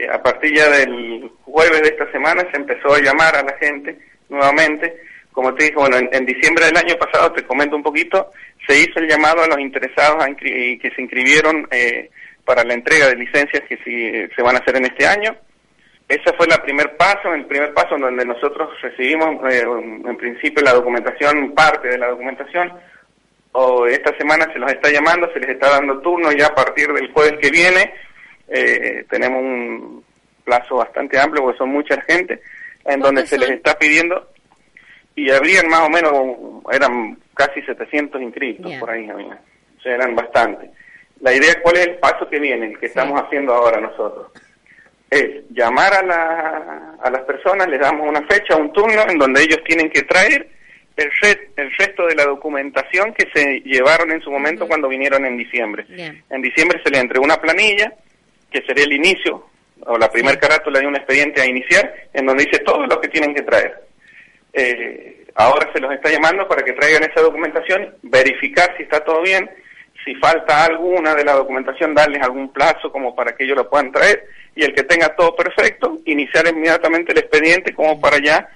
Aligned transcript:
eh, 0.00 0.08
a 0.10 0.22
partir 0.22 0.54
ya 0.54 0.68
del 0.68 1.30
jueves 1.44 1.82
de 1.82 1.88
esta 1.88 2.10
semana 2.12 2.46
se 2.50 2.56
empezó 2.56 2.94
a 2.94 3.00
llamar 3.00 3.36
a 3.36 3.42
la 3.42 3.56
gente 3.58 3.98
nuevamente. 4.28 4.96
Como 5.32 5.54
te 5.54 5.64
dije, 5.64 5.76
bueno, 5.76 5.96
en, 5.96 6.26
diciembre 6.26 6.66
del 6.66 6.76
año 6.76 6.96
pasado, 6.96 7.32
te 7.32 7.44
comento 7.44 7.76
un 7.76 7.82
poquito, 7.82 8.30
se 8.66 8.80
hizo 8.80 8.98
el 8.98 9.08
llamado 9.08 9.42
a 9.42 9.46
los 9.46 9.60
interesados 9.60 10.24
a 10.24 10.34
que 10.34 10.92
se 10.94 11.02
inscribieron 11.02 11.68
eh, 11.70 12.10
para 12.44 12.64
la 12.64 12.74
entrega 12.74 13.06
de 13.06 13.16
licencias 13.16 13.62
que 13.68 13.76
si, 13.84 14.34
se 14.34 14.42
van 14.42 14.56
a 14.56 14.58
hacer 14.58 14.76
en 14.76 14.86
este 14.86 15.06
año. 15.06 15.36
Ese 16.08 16.32
fue 16.36 16.46
el 16.46 16.60
primer 16.62 16.96
paso, 16.96 17.32
el 17.32 17.46
primer 17.46 17.72
paso 17.72 17.94
en 17.94 18.02
donde 18.02 18.24
nosotros 18.24 18.70
recibimos 18.82 19.40
eh, 19.52 19.62
en 19.62 20.16
principio 20.16 20.64
la 20.64 20.72
documentación, 20.72 21.52
parte 21.54 21.86
de 21.86 21.98
la 21.98 22.08
documentación, 22.08 22.72
o 23.52 23.86
esta 23.86 24.16
semana 24.16 24.52
se 24.52 24.58
los 24.58 24.70
está 24.72 24.90
llamando, 24.90 25.32
se 25.32 25.38
les 25.38 25.50
está 25.50 25.70
dando 25.70 26.00
turno 26.00 26.32
ya 26.32 26.46
a 26.46 26.54
partir 26.54 26.92
del 26.92 27.12
jueves 27.12 27.38
que 27.40 27.50
viene, 27.50 27.94
eh, 28.50 29.04
tenemos 29.08 29.40
un 29.40 30.04
plazo 30.44 30.76
bastante 30.76 31.18
amplio 31.18 31.44
porque 31.44 31.58
son 31.58 31.70
mucha 31.70 32.00
gente, 32.02 32.40
en 32.84 33.00
donde 33.00 33.26
se 33.26 33.38
les 33.38 33.50
está 33.50 33.78
pidiendo, 33.78 34.28
y 35.14 35.30
habrían 35.30 35.68
más 35.68 35.82
o 35.82 35.90
menos, 35.90 36.12
eran 36.72 37.18
casi 37.34 37.62
700 37.62 38.20
inscritos 38.20 38.72
por 38.74 38.90
ahí, 38.90 39.08
o 39.10 39.82
sea, 39.82 39.94
eran 39.94 40.14
bastantes. 40.14 40.70
La 41.20 41.34
idea, 41.34 41.60
¿cuál 41.62 41.76
es 41.76 41.86
el 41.88 41.96
paso 41.96 42.28
que 42.28 42.38
viene, 42.38 42.66
el 42.66 42.78
que 42.78 42.86
estamos 42.86 43.20
haciendo 43.20 43.54
ahora 43.54 43.80
nosotros? 43.80 44.32
Es 45.10 45.44
llamar 45.50 45.92
a, 45.92 46.02
la, 46.02 46.96
a 47.02 47.10
las 47.10 47.22
personas, 47.22 47.68
les 47.68 47.80
damos 47.80 48.08
una 48.08 48.22
fecha, 48.22 48.56
un 48.56 48.72
turno 48.72 49.02
en 49.08 49.18
donde 49.18 49.42
ellos 49.42 49.60
tienen 49.66 49.90
que 49.90 50.02
traer 50.02 50.48
el, 50.96 51.10
el 51.56 51.72
resto 51.76 52.06
de 52.06 52.14
la 52.14 52.24
documentación 52.24 53.12
que 53.12 53.28
se 53.32 53.60
llevaron 53.60 54.10
en 54.12 54.20
su 54.20 54.30
momento 54.30 54.66
cuando 54.66 54.88
vinieron 54.88 55.24
en 55.26 55.36
diciembre. 55.36 55.86
En 56.30 56.42
diciembre 56.42 56.80
se 56.82 56.90
les 56.90 57.00
entregó 57.00 57.24
una 57.24 57.40
planilla, 57.40 57.92
que 58.50 58.62
sería 58.62 58.84
el 58.84 58.92
inicio, 58.92 59.46
o 59.86 59.96
la 59.96 60.10
primer 60.10 60.38
carátula 60.38 60.80
de 60.80 60.86
un 60.86 60.96
expediente 60.96 61.40
a 61.40 61.46
iniciar, 61.46 61.92
en 62.12 62.26
donde 62.26 62.44
dice 62.44 62.62
todo 62.64 62.86
lo 62.86 63.00
que 63.00 63.08
tienen 63.08 63.34
que 63.34 63.42
traer. 63.42 63.80
Eh, 64.52 65.26
ahora 65.34 65.70
se 65.72 65.80
los 65.80 65.92
está 65.92 66.10
llamando 66.10 66.46
para 66.48 66.62
que 66.62 66.72
traigan 66.72 67.04
esa 67.04 67.22
documentación, 67.22 67.94
verificar 68.02 68.74
si 68.76 68.82
está 68.82 69.00
todo 69.00 69.22
bien, 69.22 69.48
si 70.04 70.14
falta 70.16 70.64
alguna 70.64 71.14
de 71.14 71.24
la 71.24 71.34
documentación, 71.34 71.94
darles 71.94 72.22
algún 72.22 72.52
plazo 72.52 72.90
como 72.90 73.14
para 73.14 73.34
que 73.36 73.44
ellos 73.44 73.56
lo 73.56 73.68
puedan 73.68 73.92
traer 73.92 74.24
y 74.54 74.64
el 74.64 74.74
que 74.74 74.82
tenga 74.82 75.14
todo 75.14 75.36
perfecto, 75.36 75.98
iniciar 76.06 76.46
inmediatamente 76.48 77.12
el 77.12 77.18
expediente 77.18 77.74
como 77.74 78.00
para 78.00 78.18
ya 78.18 78.48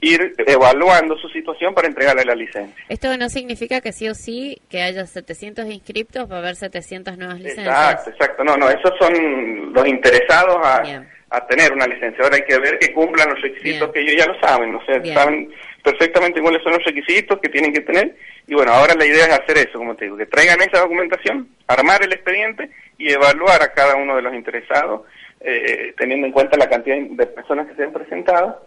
ir 0.00 0.34
evaluando 0.38 1.16
su 1.16 1.28
situación 1.28 1.74
para 1.74 1.88
entregarle 1.88 2.24
la 2.24 2.34
licencia. 2.34 2.84
Esto 2.88 3.16
no 3.16 3.28
significa 3.28 3.80
que 3.80 3.92
sí 3.92 4.08
o 4.08 4.14
sí 4.14 4.60
que 4.68 4.82
haya 4.82 5.06
700 5.06 5.66
inscriptos 5.66 6.30
va 6.30 6.36
a 6.36 6.38
haber 6.40 6.56
700 6.56 7.16
nuevas 7.16 7.40
licencias. 7.40 7.66
Exacto, 7.66 8.10
exacto. 8.10 8.44
No, 8.44 8.56
no, 8.56 8.68
esos 8.68 8.92
son 8.98 9.72
los 9.72 9.86
interesados 9.86 10.58
a, 10.64 10.82
a 11.30 11.46
tener 11.46 11.72
una 11.72 11.86
licencia. 11.86 12.22
Ahora 12.22 12.36
hay 12.36 12.44
que 12.44 12.58
ver 12.58 12.78
que 12.78 12.92
cumplan 12.92 13.30
los 13.30 13.40
requisitos 13.40 13.90
que 13.90 14.00
ellos 14.00 14.16
ya 14.16 14.26
lo 14.26 14.38
saben, 14.40 14.74
o 14.74 14.84
sea, 14.84 15.02
saben 15.14 15.50
perfectamente 15.82 16.40
cuáles 16.40 16.62
son 16.62 16.72
los 16.72 16.84
requisitos 16.84 17.38
que 17.40 17.48
tienen 17.48 17.72
que 17.72 17.80
tener. 17.80 18.16
Y 18.46 18.54
bueno, 18.54 18.72
ahora 18.72 18.94
la 18.94 19.06
idea 19.06 19.26
es 19.26 19.32
hacer 19.32 19.58
eso, 19.58 19.78
como 19.78 19.96
te 19.96 20.04
digo, 20.04 20.16
que 20.16 20.26
traigan 20.26 20.60
esa 20.60 20.80
documentación, 20.80 21.48
armar 21.66 22.02
el 22.02 22.12
expediente 22.12 22.70
y 22.98 23.10
evaluar 23.10 23.62
a 23.62 23.72
cada 23.72 23.96
uno 23.96 24.16
de 24.16 24.22
los 24.22 24.34
interesados, 24.34 25.02
eh, 25.40 25.94
teniendo 25.98 26.26
en 26.26 26.32
cuenta 26.32 26.56
la 26.56 26.68
cantidad 26.68 26.96
de 26.96 27.26
personas 27.26 27.66
que 27.66 27.74
se 27.74 27.84
han 27.84 27.92
presentado. 27.92 28.66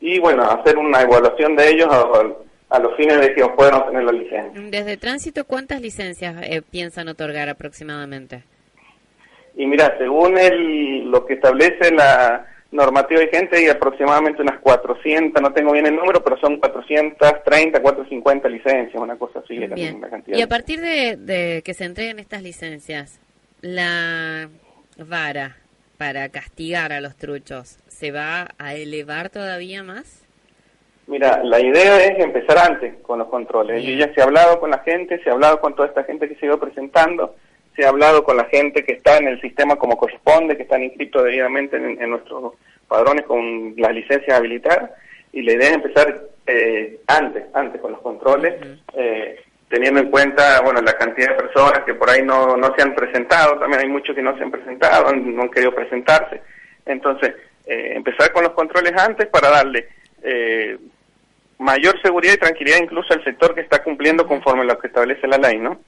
Y 0.00 0.18
bueno, 0.18 0.42
hacer 0.44 0.76
una 0.76 1.02
evaluación 1.02 1.56
de 1.56 1.70
ellos 1.70 1.88
a, 1.90 2.78
los 2.78 2.96
fines 2.96 3.20
de 3.20 3.34
que 3.34 3.44
puedan 3.56 3.74
obtener 3.74 4.04
la 4.04 4.12
licencia. 4.12 4.62
Desde 4.70 4.96
tránsito, 4.96 5.44
¿cuántas 5.44 5.80
licencias 5.80 6.36
eh, 6.42 6.62
piensan 6.62 7.08
otorgar 7.08 7.48
aproximadamente? 7.48 8.42
Y 9.56 9.66
mira, 9.66 9.96
según 9.98 10.36
el, 10.36 11.10
lo 11.10 11.24
que 11.24 11.34
establece 11.34 11.90
la 11.92 12.46
normativa 12.70 13.20
vigente 13.20 13.56
hay 13.56 13.68
aproximadamente 13.68 14.42
unas 14.42 14.60
400, 14.60 15.40
no 15.40 15.52
tengo 15.52 15.72
bien 15.72 15.86
el 15.86 15.96
número, 15.96 16.22
pero 16.22 16.38
son 16.38 16.58
430, 16.58 17.80
450 17.80 18.48
licencias, 18.48 19.02
una 19.02 19.16
cosa 19.16 19.40
así. 19.40 19.56
La 19.56 20.10
cantidad. 20.10 20.36
Y 20.36 20.42
a 20.42 20.48
partir 20.48 20.80
de, 20.80 21.62
que 21.64 21.74
se 21.74 21.84
entreguen 21.84 22.18
estas 22.18 22.42
licencias, 22.42 23.20
la 23.62 24.48
vara 24.98 25.56
para 25.96 26.28
castigar 26.28 26.92
a 26.92 27.00
los 27.00 27.16
truchos, 27.16 27.78
¿se 27.98 28.12
va 28.12 28.48
a 28.58 28.74
elevar 28.74 29.30
todavía 29.30 29.82
más? 29.82 30.24
Mira, 31.06 31.42
la 31.44 31.60
idea 31.60 32.04
es 32.04 32.18
empezar 32.18 32.58
antes 32.58 32.94
con 33.02 33.18
los 33.18 33.28
controles. 33.28 33.82
Yo 33.84 33.94
ya 33.94 34.12
se 34.12 34.20
ha 34.20 34.24
hablado 34.24 34.58
con 34.58 34.70
la 34.70 34.78
gente, 34.80 35.22
se 35.22 35.30
ha 35.30 35.32
hablado 35.32 35.60
con 35.60 35.74
toda 35.74 35.88
esta 35.88 36.04
gente 36.04 36.28
que 36.28 36.34
se 36.34 36.46
ido 36.46 36.58
presentando 36.58 37.34
se 37.76 37.84
ha 37.84 37.90
hablado 37.90 38.24
con 38.24 38.36
la 38.36 38.46
gente 38.46 38.84
que 38.84 38.94
está 38.94 39.18
en 39.18 39.28
el 39.28 39.40
sistema 39.40 39.76
como 39.76 39.98
corresponde, 39.98 40.56
que 40.56 40.62
están 40.62 40.82
inscritos 40.82 41.22
debidamente 41.22 41.76
en, 41.76 42.10
nuestros 42.10 42.54
padrones 42.88 43.26
con 43.26 43.74
las 43.76 43.92
licencias 43.92 44.36
habilitadas, 44.36 44.90
y 45.32 45.42
la 45.42 45.52
idea 45.52 45.68
es 45.68 45.74
empezar 45.74 46.20
eh, 46.46 47.00
antes, 47.06 47.44
antes 47.52 47.80
con 47.80 47.92
los 47.92 48.00
controles, 48.00 48.54
eh, 48.94 49.40
teniendo 49.68 50.00
en 50.00 50.10
cuenta, 50.10 50.62
bueno, 50.62 50.80
la 50.80 50.94
cantidad 50.94 51.30
de 51.30 51.42
personas 51.42 51.80
que 51.84 51.94
por 51.94 52.08
ahí 52.08 52.22
no, 52.22 52.56
no 52.56 52.74
se 52.74 52.82
han 52.82 52.94
presentado, 52.94 53.58
también 53.58 53.82
hay 53.82 53.88
muchos 53.88 54.16
que 54.16 54.22
no 54.22 54.36
se 54.38 54.44
han 54.44 54.50
presentado, 54.50 55.12
no 55.12 55.42
han 55.42 55.50
querido 55.50 55.74
presentarse, 55.74 56.40
entonces, 56.86 57.34
eh, 57.66 57.92
empezar 57.94 58.32
con 58.32 58.44
los 58.44 58.52
controles 58.52 58.92
antes 58.96 59.26
para 59.26 59.50
darle 59.50 59.88
mayor 61.58 62.00
seguridad 62.02 62.34
y 62.34 62.38
tranquilidad 62.38 62.78
incluso 62.82 63.14
al 63.14 63.24
sector 63.24 63.54
que 63.54 63.60
está 63.60 63.82
cumpliendo 63.82 64.26
conforme 64.26 64.62
a 64.62 64.64
lo 64.66 64.78
que 64.78 64.88
establece 64.88 65.26
la 65.26 65.38
ley, 65.38 65.58
¿no? 65.58 65.80